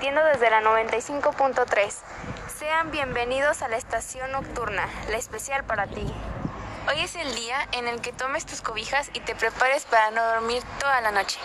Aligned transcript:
desde 0.00 0.48
la 0.48 0.62
95.3. 0.62 1.92
Sean 2.58 2.90
bienvenidos 2.90 3.60
a 3.60 3.68
la 3.68 3.76
estación 3.76 4.32
nocturna, 4.32 4.88
la 5.10 5.18
especial 5.18 5.62
para 5.64 5.86
ti. 5.88 6.10
Hoy 6.88 7.02
es 7.02 7.16
el 7.16 7.34
día 7.34 7.68
en 7.72 7.86
el 7.86 8.00
que 8.00 8.10
tomes 8.10 8.46
tus 8.46 8.62
cobijas 8.62 9.10
y 9.12 9.20
te 9.20 9.34
prepares 9.34 9.84
para 9.84 10.10
no 10.10 10.24
dormir 10.24 10.62
toda 10.80 11.02
la 11.02 11.12
noche. 11.12 11.38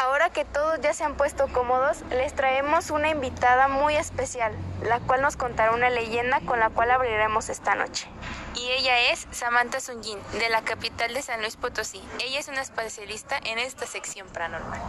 Ahora 0.00 0.30
que 0.30 0.44
todos 0.44 0.80
ya 0.82 0.94
se 0.94 1.02
han 1.02 1.16
puesto 1.16 1.48
cómodos, 1.48 2.02
les 2.10 2.32
traemos 2.32 2.90
una 2.90 3.08
invitada 3.08 3.66
muy 3.66 3.96
especial, 3.96 4.52
la 4.82 5.00
cual 5.00 5.20
nos 5.20 5.36
contará 5.36 5.72
una 5.72 5.90
leyenda 5.90 6.40
con 6.46 6.60
la 6.60 6.70
cual 6.70 6.92
abriremos 6.92 7.48
esta 7.48 7.74
noche. 7.74 8.06
Y 8.54 8.70
ella 8.70 9.10
es 9.10 9.26
Samantha 9.32 9.80
Sunjin, 9.80 10.20
de 10.38 10.48
la 10.48 10.62
capital 10.62 11.12
de 11.12 11.22
San 11.22 11.40
Luis 11.40 11.56
Potosí. 11.56 12.00
Ella 12.20 12.38
es 12.38 12.46
una 12.46 12.62
especialista 12.62 13.36
en 13.42 13.58
esta 13.58 13.84
sección 13.84 14.28
paranormal. 14.28 14.80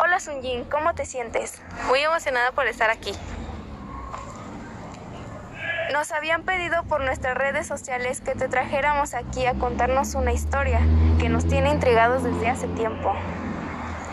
Hola 0.00 0.20
Sunjin, 0.20 0.64
¿cómo 0.66 0.94
te 0.94 1.04
sientes? 1.04 1.60
Muy 1.88 1.98
emocionada 1.98 2.52
por 2.52 2.68
estar 2.68 2.88
aquí. 2.88 3.12
Nos 5.92 6.12
habían 6.12 6.44
pedido 6.44 6.84
por 6.84 7.00
nuestras 7.00 7.36
redes 7.36 7.66
sociales 7.66 8.20
que 8.20 8.36
te 8.36 8.46
trajéramos 8.46 9.14
aquí 9.14 9.46
a 9.46 9.54
contarnos 9.54 10.14
una 10.14 10.32
historia 10.32 10.80
que 11.18 11.28
nos 11.28 11.48
tiene 11.48 11.70
intrigados 11.70 12.22
desde 12.22 12.48
hace 12.48 12.68
tiempo. 12.68 13.12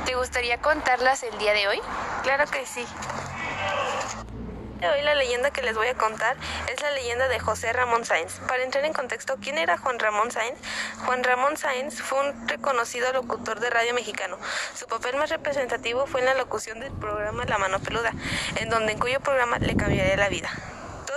¿Te 0.07 0.15
gustaría 0.15 0.57
contarlas 0.57 1.21
el 1.21 1.37
día 1.37 1.53
de 1.53 1.67
hoy? 1.67 1.79
Claro 2.23 2.45
que 2.49 2.65
sí. 2.65 2.83
Hoy 4.81 5.01
la 5.03 5.15
leyenda 5.15 5.51
que 5.51 5.61
les 5.61 5.73
voy 5.73 5.87
a 5.87 5.95
contar 5.95 6.35
es 6.71 6.81
la 6.81 6.91
leyenda 6.91 7.29
de 7.29 7.39
José 7.39 7.71
Ramón 7.71 8.03
Sáenz. 8.03 8.39
Para 8.47 8.61
entrar 8.61 8.83
en 8.83 8.91
contexto, 8.91 9.37
¿quién 9.41 9.57
era 9.57 9.77
Juan 9.77 9.99
Ramón 9.99 10.31
Sáenz? 10.31 10.59
Juan 11.05 11.23
Ramón 11.23 11.55
Sáenz 11.55 12.01
fue 12.01 12.19
un 12.19 12.47
reconocido 12.47 13.11
locutor 13.13 13.61
de 13.61 13.69
radio 13.69 13.93
mexicano. 13.93 14.37
Su 14.75 14.85
papel 14.87 15.15
más 15.15 15.29
representativo 15.29 16.05
fue 16.07 16.19
en 16.19 16.25
la 16.25 16.33
locución 16.33 16.81
del 16.81 16.91
programa 16.91 17.45
La 17.45 17.57
Mano 17.57 17.79
Peluda, 17.79 18.11
en 18.57 18.69
donde 18.69 18.91
en 18.91 18.99
cuyo 18.99 19.21
programa 19.21 19.59
le 19.59 19.77
cambiaría 19.77 20.17
la 20.17 20.27
vida. 20.27 20.51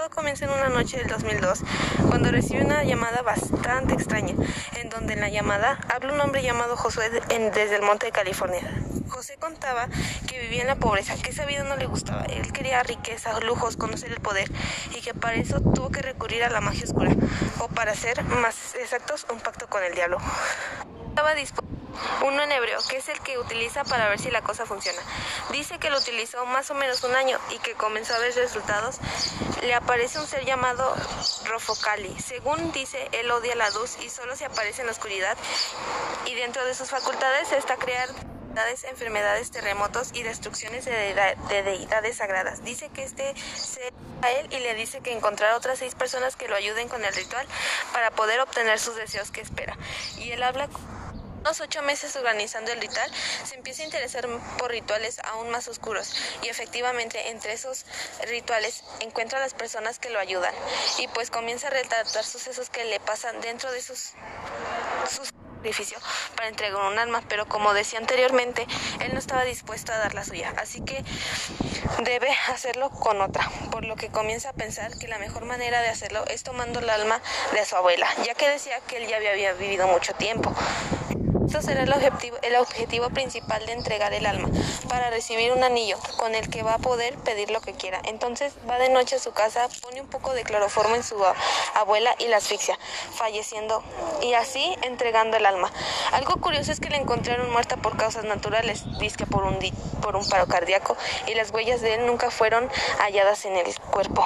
Todo 0.09 0.17
comienza 0.17 0.47
en 0.47 0.53
una 0.53 0.69
noche 0.69 0.97
del 0.98 1.09
2002, 1.09 1.61
cuando 2.09 2.31
recibe 2.31 2.64
una 2.64 2.83
llamada 2.83 3.20
bastante 3.23 3.95
extraña, 3.95 4.34
en 4.77 4.89
donde 4.89 5.14
en 5.14 5.20
la 5.20 5.28
llamada 5.28 5.78
habla 5.92 6.14
un 6.14 6.20
hombre 6.20 6.42
llamado 6.42 6.77
Josué 6.77 7.11
desde 7.11 7.77
el 7.77 7.83
monte 7.83 8.06
de 8.06 8.12
California. 8.12 8.62
José 9.09 9.36
contaba 9.39 9.89
que 10.27 10.39
vivía 10.41 10.62
en 10.62 10.69
la 10.69 10.77
pobreza, 10.77 11.14
que 11.17 11.31
esa 11.31 11.45
vida 11.45 11.62
no 11.64 11.77
le 11.77 11.86
gustaba. 11.86 12.25
Él 12.25 12.53
quería 12.53 12.83
riqueza, 12.83 13.39
lujos, 13.41 13.77
conocer 13.77 14.11
el 14.11 14.20
poder 14.20 14.51
y 14.97 15.01
que 15.03 15.14
para 15.14 15.36
eso 15.36 15.61
tuvo 15.61 15.91
que 15.91 16.01
recurrir 16.01 16.42
a 16.42 16.48
la 16.48 16.61
magia 16.61 16.84
oscura, 16.84 17.12
o 17.59 17.69
para 17.69 17.95
ser 17.95 18.23
más 18.25 18.77
exactos, 18.77 19.27
un 19.31 19.41
pacto 19.41 19.67
con 19.69 19.83
el 19.83 19.95
diablo. 19.95 20.19
Estaba 21.11 21.34
dispuesto 21.34 21.67
uno 22.25 22.43
en 22.43 22.53
hebreo, 22.53 22.81
que 22.89 22.99
es 22.99 23.09
el 23.09 23.21
que 23.21 23.39
utiliza 23.39 23.85
para 23.85 24.09
ver 24.09 24.19
si 24.19 24.31
la 24.31 24.43
cosa 24.43 24.67
funciona. 24.67 25.01
Dice 25.51 25.79
que 25.79 25.91
lo 25.91 25.99
utilizó 25.99 26.45
más 26.47 26.71
o 26.71 26.75
menos 26.75 27.03
un 27.05 27.15
año 27.15 27.39
y 27.51 27.59
que 27.59 27.75
comenzó 27.75 28.15
a 28.15 28.19
ver 28.19 28.35
resultados. 28.35 28.97
Le 29.63 29.75
aparece 29.75 30.19
un 30.19 30.27
ser 30.27 30.45
llamado 30.45 30.95
Rofocali. 31.47 32.15
Según 32.21 32.73
dice, 32.73 33.09
él 33.13 33.31
odia 33.31 33.55
la 33.55 33.71
luz 33.71 33.97
y 34.03 34.11
solo 34.11 34.37
se 34.37 34.45
aparece 34.45 34.83
en 34.83 34.87
la 34.87 34.93
oscuridad. 34.93 35.37
Y 36.27 36.35
dentro 36.35 36.65
de 36.65 36.75
sus 36.75 36.91
facultades 36.91 37.53
está 37.53 37.77
crear 37.77 38.09
enfermedades, 38.89 39.51
terremotos 39.51 40.11
y 40.15 40.23
destrucciones 40.23 40.85
de, 40.85 41.63
deidades 41.63 42.17
sagradas. 42.17 42.65
Dice 42.65 42.89
que 42.91 43.05
este 43.05 43.35
se 43.37 43.93
a 44.23 44.33
él 44.33 44.49
y 44.51 44.59
le 44.59 44.75
dice 44.75 45.01
que 45.01 45.13
encontrar 45.13 45.55
otras 45.55 45.79
seis 45.79 45.95
personas 45.95 46.35
que 46.35 46.49
lo 46.49 46.57
ayuden 46.57 46.89
con 46.89 47.05
el 47.05 47.15
ritual 47.15 47.47
para 47.93 48.11
poder 48.11 48.41
obtener 48.41 48.81
sus 48.81 48.97
deseos 48.97 49.31
que 49.31 49.41
espera. 49.41 49.77
Y 50.19 50.33
él 50.33 50.43
habla 50.43 50.69
unos 51.48 51.63
ocho 51.63 51.81
meses 51.81 52.14
organizando 52.14 52.73
el 52.73 52.79
ritual, 52.79 53.11
se 53.42 53.55
empieza 53.55 53.81
a 53.81 53.86
interesar 53.86 54.29
por 54.59 54.70
rituales 54.70 55.19
aún 55.25 55.48
más 55.48 55.67
oscuros. 55.67 56.14
Y 56.42 56.48
efectivamente 56.48 57.31
entre 57.31 57.55
esos 57.55 57.86
rituales 58.27 58.85
encuentra 59.01 59.39
a 59.39 59.41
las 59.41 59.55
personas 59.55 59.98
que 59.98 60.11
lo 60.11 60.19
ayudan. 60.19 60.53
Y 60.98 61.08
pues 61.08 61.31
comienza 61.31 61.69
a 61.69 61.70
retratar 61.70 62.25
sucesos 62.25 62.69
que 62.69 62.85
le 62.85 63.01
pasan 63.01 63.41
dentro 63.41 63.73
de 63.73 63.81
sus, 63.81 64.13
sus 65.11 65.33
para 66.37 66.48
entregar 66.48 66.81
un 66.81 66.98
alma, 66.98 67.23
pero 67.29 67.47
como 67.47 67.75
decía 67.75 67.98
anteriormente, 67.98 68.67
él 69.01 69.13
no 69.13 69.19
estaba 69.19 69.45
dispuesto 69.45 69.92
a 69.92 69.98
dar 69.98 70.14
la 70.14 70.25
suya, 70.25 70.55
así 70.57 70.81
que 70.83 71.03
debe 72.05 72.31
hacerlo 72.47 72.91
con 72.91 73.20
otra, 73.20 73.51
por 73.70 73.85
lo 73.85 73.97
que 73.97 74.08
comienza 74.08 74.51
a 74.51 74.53
pensar 74.53 74.97
que 74.98 75.08
la 75.08 75.19
mejor 75.19 75.45
manera 75.45 75.83
de 75.83 75.89
hacerlo 75.89 76.25
es 76.29 76.45
tomando 76.45 76.79
el 76.79 76.89
alma 76.89 77.20
de 77.53 77.64
su 77.64 77.75
abuela, 77.75 78.08
ya 78.25 78.35
que 78.35 78.48
decía 78.48 78.81
que 78.87 78.98
él 78.98 79.08
ya 79.08 79.17
había 79.17 79.53
vivido 79.53 79.89
mucho 79.89 80.14
tiempo. 80.14 80.55
Eso 81.48 81.63
será 81.63 81.85
el 81.85 81.92
objetivo, 81.95 82.36
el 82.42 82.57
objetivo 82.57 83.09
principal 83.09 83.64
de 83.64 83.73
entregar 83.73 84.13
el 84.13 84.27
alma, 84.27 84.51
para 84.86 85.09
recibir 85.09 85.51
un 85.51 85.64
anillo 85.64 85.97
con 86.19 86.35
el 86.35 86.51
que 86.51 86.63
va 86.63 86.75
a 86.75 86.79
poder 86.79 87.17
pedir 87.17 87.51
lo 87.51 87.63
que 87.63 87.73
quiera. 87.73 88.03
Entonces 88.05 88.53
va 88.69 88.79
de 88.79 88.91
noche 88.91 89.17
a 89.17 89.19
su 89.19 89.33
casa, 89.33 89.67
pone 89.81 90.03
un 90.03 90.08
poco 90.08 90.35
de 90.35 90.45
cloroformo 90.45 90.95
en 90.95 91.03
su 91.03 91.17
abuela 91.75 92.14
y 92.19 92.27
la 92.27 92.37
asfixia, 92.37 92.79
falleciendo 93.14 93.83
y 94.20 94.35
así 94.35 94.77
entregando 94.83 95.39
el 95.39 95.47
alma. 95.47 95.73
Algo 96.13 96.39
curioso 96.39 96.70
es 96.70 96.81
que 96.81 96.91
la 96.91 96.98
encontraron 96.98 97.51
muerta 97.51 97.79
por 97.79 97.97
causas 97.97 98.25
naturales, 98.25 98.85
disque 98.98 99.25
por 99.25 99.45
un, 99.45 99.58
por 100.03 100.17
un 100.17 100.29
paro 100.29 100.48
cardíaco, 100.48 100.98
y 101.29 101.35
las 101.35 101.51
huellas 101.51 101.81
de 101.81 101.95
él 101.95 102.05
nunca 102.05 102.31
fueron 102.31 102.69
halladas 102.98 103.47
en 103.47 103.57
el 103.57 103.75
cuerpo 103.91 104.23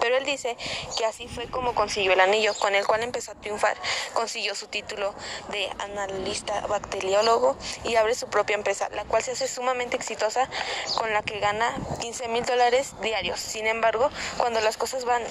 pero 0.00 0.16
él 0.16 0.24
dice 0.24 0.56
que 0.98 1.04
así 1.04 1.28
fue 1.28 1.46
como 1.48 1.74
consiguió 1.74 2.12
el 2.12 2.20
anillo, 2.20 2.54
con 2.54 2.74
el 2.74 2.86
cual 2.86 3.02
empezó 3.02 3.32
a 3.32 3.34
triunfar. 3.34 3.76
Consiguió 4.14 4.54
su 4.54 4.66
título 4.66 5.14
de 5.50 5.70
analista 5.78 6.66
bacteriólogo 6.66 7.56
y 7.84 7.96
abre 7.96 8.14
su 8.14 8.28
propia 8.28 8.54
empresa, 8.54 8.88
la 8.90 9.04
cual 9.04 9.22
se 9.22 9.32
hace 9.32 9.48
sumamente 9.48 9.96
exitosa, 9.96 10.48
con 10.96 11.12
la 11.12 11.22
que 11.22 11.38
gana 11.40 11.76
15 12.00 12.28
mil 12.28 12.44
dólares 12.44 12.94
diarios. 13.02 13.40
Sin 13.40 13.66
embargo, 13.66 14.10
cuando 14.38 14.60
las 14.60 14.76
cosas 14.76 15.04
van 15.04 15.22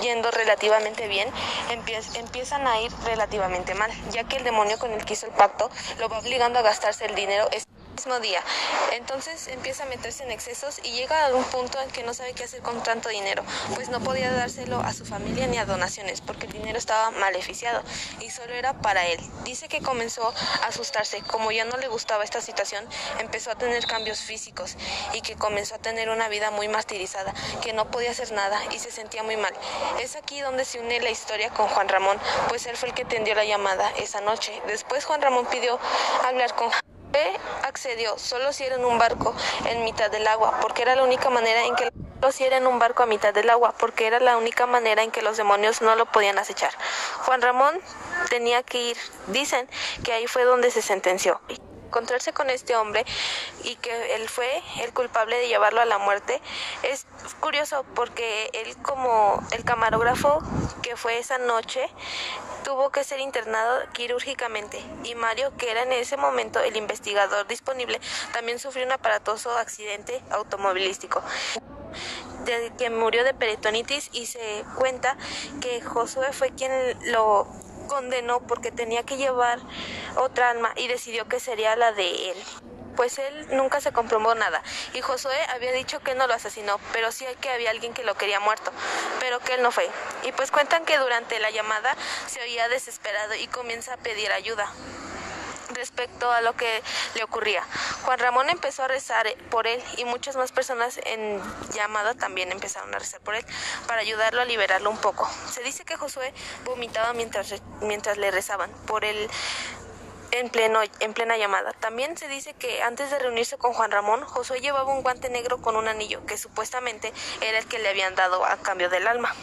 yendo 0.00 0.30
relativamente 0.30 1.08
bien, 1.08 1.28
empiezan 2.14 2.66
a 2.66 2.80
ir 2.80 2.92
relativamente 3.04 3.74
mal, 3.74 3.90
ya 4.10 4.24
que 4.24 4.36
el 4.36 4.44
demonio 4.44 4.78
con 4.78 4.92
el 4.92 5.04
que 5.04 5.14
hizo 5.14 5.26
el 5.26 5.32
pacto 5.32 5.70
lo 5.98 6.08
va 6.08 6.18
obligando 6.18 6.58
a 6.58 6.62
gastarse 6.62 7.06
el 7.06 7.14
dinero 7.14 7.48
mismo 7.98 8.20
día. 8.20 8.40
Entonces 8.92 9.48
empieza 9.48 9.82
a 9.82 9.86
meterse 9.86 10.22
en 10.22 10.30
excesos 10.30 10.78
y 10.84 10.92
llega 10.92 11.26
a 11.26 11.34
un 11.34 11.42
punto 11.42 11.80
en 11.80 11.90
que 11.90 12.04
no 12.04 12.14
sabe 12.14 12.32
qué 12.32 12.44
hacer 12.44 12.62
con 12.62 12.80
tanto 12.84 13.08
dinero, 13.08 13.42
pues 13.74 13.88
no 13.88 13.98
podía 13.98 14.30
dárselo 14.30 14.78
a 14.78 14.92
su 14.92 15.04
familia 15.04 15.48
ni 15.48 15.58
a 15.58 15.64
donaciones, 15.64 16.20
porque 16.20 16.46
el 16.46 16.52
dinero 16.52 16.78
estaba 16.78 17.10
maleficiado 17.10 17.82
y 18.20 18.30
solo 18.30 18.54
era 18.54 18.72
para 18.80 19.04
él. 19.06 19.18
Dice 19.42 19.66
que 19.66 19.82
comenzó 19.82 20.32
a 20.62 20.66
asustarse, 20.68 21.22
como 21.22 21.50
ya 21.50 21.64
no 21.64 21.76
le 21.76 21.88
gustaba 21.88 22.22
esta 22.22 22.40
situación, 22.40 22.86
empezó 23.18 23.50
a 23.50 23.56
tener 23.56 23.84
cambios 23.86 24.20
físicos 24.20 24.76
y 25.12 25.20
que 25.20 25.34
comenzó 25.34 25.74
a 25.74 25.78
tener 25.78 26.08
una 26.08 26.28
vida 26.28 26.52
muy 26.52 26.68
martirizada, 26.68 27.34
que 27.62 27.72
no 27.72 27.90
podía 27.90 28.12
hacer 28.12 28.30
nada 28.30 28.60
y 28.72 28.78
se 28.78 28.92
sentía 28.92 29.24
muy 29.24 29.36
mal. 29.36 29.52
Es 30.00 30.14
aquí 30.14 30.40
donde 30.40 30.64
se 30.64 30.78
une 30.78 31.00
la 31.00 31.10
historia 31.10 31.50
con 31.50 31.66
Juan 31.66 31.88
Ramón, 31.88 32.16
pues 32.48 32.64
él 32.66 32.76
fue 32.76 32.90
el 32.90 32.94
que 32.94 33.04
tendió 33.04 33.34
la 33.34 33.44
llamada 33.44 33.90
esa 33.96 34.20
noche. 34.20 34.62
Después 34.68 35.04
Juan 35.04 35.20
Ramón 35.20 35.46
pidió 35.46 35.80
hablar 36.24 36.54
con 36.54 36.70
accedió 37.64 38.18
solo 38.18 38.52
si 38.52 38.64
era 38.64 38.76
en 38.76 38.84
un 38.84 38.98
barco 38.98 39.34
en 39.66 39.84
mitad 39.84 40.10
del 40.10 40.26
agua, 40.26 40.58
porque 40.60 40.82
era 40.82 40.96
la 40.96 41.02
única 41.02 41.30
manera 41.30 41.64
en 41.64 41.74
que 41.74 41.90
si 42.32 42.44
era 42.44 42.56
en 42.56 42.66
un 42.66 42.78
barco 42.78 43.02
a 43.04 43.06
mitad 43.06 43.32
del 43.32 43.48
agua, 43.48 43.74
porque 43.78 44.06
era 44.06 44.20
la 44.20 44.36
única 44.36 44.66
manera 44.66 45.02
en 45.02 45.10
que 45.10 45.22
los 45.22 45.36
demonios 45.36 45.82
no 45.82 45.94
lo 45.94 46.06
podían 46.06 46.38
acechar. 46.38 46.72
Juan 47.24 47.40
Ramón 47.40 47.80
tenía 48.28 48.62
que 48.62 48.90
ir. 48.90 48.96
Dicen 49.28 49.68
que 50.02 50.12
ahí 50.12 50.26
fue 50.26 50.44
donde 50.44 50.70
se 50.70 50.82
sentenció 50.82 51.40
encontrarse 51.88 52.32
con 52.32 52.50
este 52.50 52.76
hombre 52.76 53.04
y 53.64 53.76
que 53.76 54.14
él 54.14 54.28
fue 54.28 54.62
el 54.82 54.92
culpable 54.92 55.38
de 55.38 55.48
llevarlo 55.48 55.80
a 55.80 55.86
la 55.86 55.98
muerte 55.98 56.40
es 56.82 57.06
curioso 57.40 57.84
porque 57.94 58.50
él 58.52 58.76
como 58.82 59.42
el 59.52 59.64
camarógrafo 59.64 60.42
que 60.82 60.96
fue 60.96 61.18
esa 61.18 61.38
noche 61.38 61.88
tuvo 62.62 62.90
que 62.90 63.04
ser 63.04 63.20
internado 63.20 63.80
quirúrgicamente. 63.92 64.82
Y 65.04 65.14
Mario 65.14 65.56
que 65.56 65.70
era 65.70 65.82
en 65.82 65.92
ese 65.92 66.16
momento 66.16 66.60
el 66.60 66.76
investigador 66.76 67.46
disponible 67.46 68.00
también 68.32 68.58
sufrió 68.58 68.84
un 68.84 68.92
aparatoso 68.92 69.56
accidente 69.56 70.22
automovilístico 70.30 71.22
de 72.44 72.72
que 72.78 72.90
murió 72.90 73.24
de 73.24 73.32
peritonitis 73.34 74.10
y 74.12 74.26
se 74.26 74.64
cuenta 74.76 75.16
que 75.60 75.80
Josué 75.80 76.32
fue 76.32 76.50
quien 76.50 76.70
lo 77.12 77.46
condenó 77.88 78.40
porque 78.40 78.70
tenía 78.70 79.02
que 79.02 79.16
llevar 79.16 79.58
otra 80.18 80.50
alma 80.50 80.72
y 80.76 80.88
decidió 80.88 81.28
que 81.28 81.40
sería 81.40 81.76
la 81.76 81.92
de 81.92 82.30
él. 82.30 82.36
Pues 82.96 83.18
él 83.18 83.46
nunca 83.52 83.80
se 83.80 83.92
comprobó 83.92 84.34
nada 84.34 84.60
y 84.92 85.00
Josué 85.00 85.36
había 85.54 85.70
dicho 85.70 86.00
que 86.00 86.16
no 86.16 86.26
lo 86.26 86.34
asesinó, 86.34 86.80
pero 86.92 87.12
sí 87.12 87.24
que 87.40 87.48
había 87.48 87.70
alguien 87.70 87.94
que 87.94 88.02
lo 88.02 88.16
quería 88.16 88.40
muerto, 88.40 88.72
pero 89.20 89.38
que 89.38 89.54
él 89.54 89.62
no 89.62 89.70
fue. 89.70 89.88
Y 90.24 90.32
pues 90.32 90.50
cuentan 90.50 90.84
que 90.84 90.98
durante 90.98 91.38
la 91.38 91.50
llamada 91.50 91.96
se 92.26 92.40
oía 92.42 92.68
desesperado 92.68 93.34
y 93.36 93.46
comienza 93.46 93.94
a 93.94 93.96
pedir 93.98 94.32
ayuda 94.32 94.68
respecto 95.74 96.30
a 96.30 96.40
lo 96.40 96.54
que 96.54 96.82
le 97.14 97.22
ocurría. 97.22 97.62
Juan 98.02 98.18
Ramón 98.18 98.50
empezó 98.50 98.82
a 98.82 98.88
rezar 98.88 99.32
por 99.50 99.66
él 99.66 99.82
y 99.96 100.04
muchas 100.04 100.36
más 100.36 100.50
personas 100.50 100.98
en 101.04 101.40
llamada 101.72 102.14
también 102.14 102.50
empezaron 102.50 102.92
a 102.94 102.98
rezar 102.98 103.20
por 103.20 103.36
él 103.36 103.44
para 103.86 104.00
ayudarlo 104.00 104.42
a 104.42 104.44
liberarlo 104.44 104.90
un 104.90 104.98
poco. 104.98 105.28
Se 105.50 105.62
dice 105.62 105.84
que 105.84 105.96
Josué 105.96 106.34
vomitaba 106.64 107.12
mientras, 107.12 107.54
mientras 107.80 108.18
le 108.18 108.30
rezaban 108.32 108.70
por 108.86 109.04
el 109.04 109.30
en, 110.30 110.48
pleno, 110.50 110.80
en 111.00 111.14
plena 111.14 111.36
llamada. 111.36 111.72
También 111.72 112.16
se 112.16 112.28
dice 112.28 112.54
que 112.54 112.82
antes 112.82 113.10
de 113.10 113.18
reunirse 113.18 113.58
con 113.58 113.72
Juan 113.72 113.90
Ramón, 113.90 114.24
Josué 114.24 114.60
llevaba 114.60 114.92
un 114.92 115.02
guante 115.02 115.30
negro 115.30 115.60
con 115.60 115.76
un 115.76 115.88
anillo 115.88 116.24
que 116.26 116.38
supuestamente 116.38 117.12
era 117.40 117.58
el 117.58 117.66
que 117.66 117.78
le 117.78 117.88
habían 117.88 118.14
dado 118.14 118.44
a 118.44 118.56
cambio 118.58 118.88
del 118.88 119.06
alma. 119.06 119.34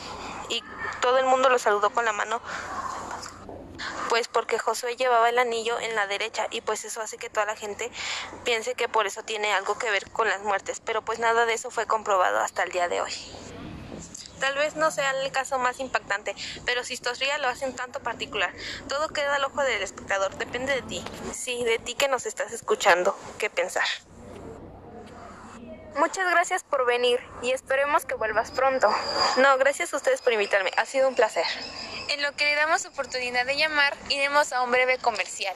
Y 0.50 0.64
todo 1.02 1.18
el 1.18 1.26
mundo 1.26 1.50
lo 1.50 1.60
saludó 1.60 1.90
con 1.90 2.06
la 2.06 2.14
mano 2.14 2.42
pues 4.10 4.28
porque 4.28 4.60
Josué 4.60 4.96
llevaba 4.96 5.30
el 5.30 5.40
anillo 5.40 5.80
en 5.80 5.96
la 5.96 6.08
derecha 6.08 6.48
y 6.52 6.62
pues 6.62 6.86
eso 6.86 7.02
hace 7.02 7.18
que 7.18 7.30
toda 7.30 7.46
la 7.46 7.56
gente 7.56 7.92
piense 8.44 8.76
que 8.76 8.88
por 8.88 9.08
eso 9.08 9.24
tiene 9.24 9.54
algo 9.54 9.78
que 9.78 9.90
ver 9.90 10.10
con 10.12 10.30
las 10.30 10.42
muertes, 10.42 10.80
pero 10.80 11.02
pues 11.02 11.20
nada 11.20 11.46
de 11.46 11.54
eso 11.54 11.72
fue 11.72 11.86
comprobado 11.86 12.40
hasta 12.40 12.64
el 12.64 12.72
día 12.72 12.88
de 12.88 13.02
hoy. 13.02 13.12
Tal 14.40 14.56
vez 14.56 14.76
no 14.76 14.92
sea 14.92 15.12
el 15.12 15.32
caso 15.32 15.60
más 15.60 15.80
impactante, 15.80 16.36
pero 16.66 16.84
si 16.84 16.94
historia 16.94 17.38
lo 17.38 17.48
hace 17.48 17.66
un 17.66 17.76
tanto 17.76 18.00
particular. 18.00 18.54
Todo 18.88 19.10
queda 19.10 19.36
al 19.36 19.44
ojo 19.46 19.62
del 19.64 19.82
espectador, 19.82 20.36
depende 20.38 20.74
de 20.74 20.82
ti. 20.82 21.04
Sí, 21.34 21.64
de 21.64 21.80
ti 21.80 21.96
que 21.96 22.08
nos 22.08 22.26
estás 22.26 22.52
escuchando, 22.52 23.18
qué 23.38 23.50
pensar. 23.50 23.86
Muchas 25.96 26.30
gracias 26.30 26.64
por 26.64 26.86
venir 26.86 27.22
y 27.42 27.52
esperemos 27.52 28.06
que 28.06 28.16
vuelvas 28.16 28.52
pronto. 28.52 28.90
No, 29.38 29.58
gracias 29.58 29.94
a 29.94 29.98
ustedes 29.98 30.22
por 30.22 30.34
invitarme. 30.34 30.72
Ha 30.76 30.86
sido 30.86 31.08
un 31.08 31.16
placer. 31.16 31.46
En 32.10 32.22
lo 32.22 32.34
que 32.34 32.44
le 32.44 32.56
damos 32.56 32.86
oportunidad 32.86 33.46
de 33.46 33.56
llamar, 33.56 33.96
iremos 34.10 34.52
a 34.52 34.62
un 34.62 34.72
breve 34.72 34.98
comercial. 34.98 35.56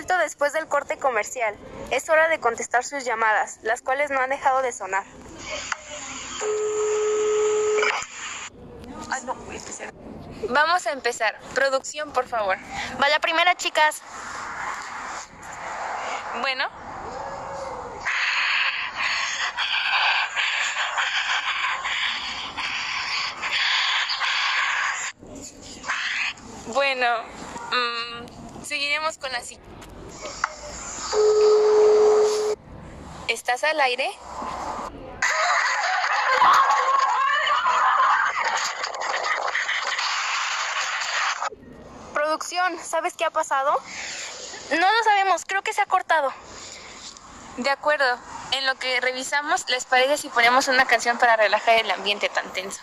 vuelto 0.00 0.16
después 0.16 0.54
del 0.54 0.66
corte 0.66 0.96
comercial. 0.96 1.54
Es 1.90 2.08
hora 2.08 2.28
de 2.28 2.40
contestar 2.40 2.84
sus 2.84 3.04
llamadas, 3.04 3.58
las 3.62 3.82
cuales 3.82 4.10
no 4.10 4.18
han 4.18 4.30
dejado 4.30 4.62
de 4.62 4.72
sonar. 4.72 5.04
Vamos 10.48 10.86
a 10.86 10.92
empezar. 10.92 11.38
Producción, 11.54 12.12
por 12.14 12.26
favor. 12.26 12.56
Va 13.02 13.08
la 13.10 13.18
primera, 13.18 13.54
chicas. 13.56 14.00
Bueno. 16.40 16.64
Bueno, 26.68 27.22
mm, 27.72 28.64
seguiremos 28.64 29.18
con 29.18 29.30
la 29.32 29.42
cita. 29.42 29.60
¿Estás 33.28 33.64
al 33.64 33.80
aire? 33.80 34.10
Producción, 42.12 42.78
¿sabes 42.82 43.14
qué 43.14 43.24
ha 43.24 43.30
pasado? 43.30 43.72
No 44.70 44.92
lo 44.92 45.04
sabemos, 45.04 45.44
creo 45.46 45.62
que 45.62 45.72
se 45.72 45.80
ha 45.80 45.86
cortado. 45.86 46.32
De 47.56 47.70
acuerdo. 47.70 48.18
En 48.52 48.66
lo 48.66 48.74
que 48.74 49.00
revisamos, 49.00 49.64
¿les 49.68 49.84
parece 49.84 50.16
si 50.18 50.28
ponemos 50.28 50.66
una 50.66 50.84
canción 50.84 51.18
para 51.18 51.36
relajar 51.36 51.76
el 51.76 51.90
ambiente 51.90 52.28
tan 52.28 52.52
tenso? 52.52 52.80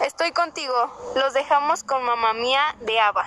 Estoy 0.00 0.30
contigo. 0.30 0.92
Los 1.16 1.34
dejamos 1.34 1.82
con 1.82 2.04
Mamá 2.04 2.34
Mía 2.34 2.76
de 2.80 3.00
Ava. 3.00 3.26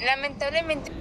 Lamentablemente. 0.00 0.92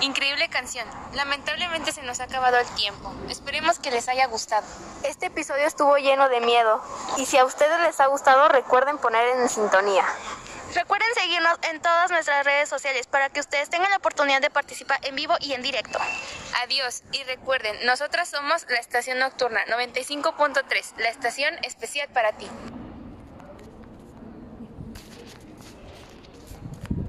Increíble 0.00 0.48
canción. 0.48 0.86
Lamentablemente 1.14 1.90
se 1.90 2.02
nos 2.02 2.20
ha 2.20 2.24
acabado 2.24 2.58
el 2.58 2.66
tiempo. 2.76 3.12
Esperemos 3.28 3.78
que 3.78 3.90
les 3.90 4.08
haya 4.08 4.26
gustado. 4.26 4.66
Este 5.02 5.26
episodio 5.26 5.66
estuvo 5.66 5.96
lleno 5.96 6.28
de 6.28 6.40
miedo. 6.40 6.82
Y 7.16 7.26
si 7.26 7.38
a 7.38 7.44
ustedes 7.44 7.80
les 7.80 7.98
ha 8.00 8.06
gustado, 8.06 8.48
recuerden 8.48 8.98
poner 8.98 9.28
en 9.36 9.48
sintonía. 9.48 10.04
Recuerden 10.74 11.08
seguirnos 11.14 11.58
en 11.70 11.80
todas 11.80 12.10
nuestras 12.10 12.44
redes 12.44 12.68
sociales 12.68 13.06
para 13.06 13.30
que 13.30 13.40
ustedes 13.40 13.70
tengan 13.70 13.90
la 13.90 13.96
oportunidad 13.96 14.40
de 14.42 14.50
participar 14.50 14.98
en 15.02 15.16
vivo 15.16 15.34
y 15.40 15.54
en 15.54 15.62
directo. 15.62 15.98
Adiós 16.62 17.02
y 17.12 17.24
recuerden, 17.24 17.74
nosotras 17.86 18.28
somos 18.28 18.66
la 18.68 18.78
estación 18.78 19.18
nocturna 19.18 19.64
95.3, 19.66 20.92
la 20.98 21.08
estación 21.08 21.54
especial 21.64 22.08
para 22.08 22.32
ti. 22.32 22.48